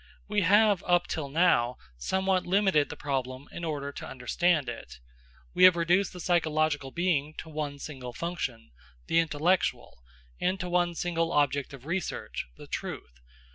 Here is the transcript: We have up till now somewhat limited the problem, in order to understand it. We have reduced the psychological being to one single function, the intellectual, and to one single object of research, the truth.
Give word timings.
We 0.27 0.41
have 0.41 0.83
up 0.87 1.05
till 1.05 1.29
now 1.29 1.75
somewhat 1.95 2.47
limited 2.47 2.89
the 2.89 2.95
problem, 2.95 3.45
in 3.51 3.63
order 3.63 3.91
to 3.91 4.07
understand 4.07 4.67
it. 4.67 4.97
We 5.53 5.63
have 5.65 5.75
reduced 5.75 6.11
the 6.11 6.19
psychological 6.19 6.89
being 6.89 7.35
to 7.35 7.49
one 7.49 7.77
single 7.77 8.11
function, 8.11 8.71
the 9.05 9.19
intellectual, 9.19 10.01
and 10.39 10.59
to 10.59 10.69
one 10.69 10.95
single 10.95 11.31
object 11.31 11.71
of 11.71 11.85
research, 11.85 12.47
the 12.57 12.65
truth. 12.65 13.13